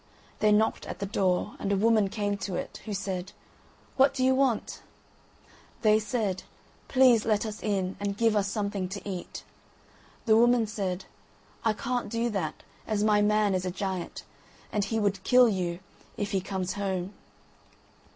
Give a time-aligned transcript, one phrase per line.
[0.39, 3.33] They knocked at the door, and a woman came to it, who said:
[3.97, 4.81] "What do you want?"
[5.83, 6.41] They said:
[6.87, 9.43] "Please let us in and give us something to eat."
[10.25, 11.05] The woman said:
[11.63, 14.23] "I can't do that, as my man is a giant,
[14.71, 15.77] and he would kill you
[16.17, 17.13] if he comes home."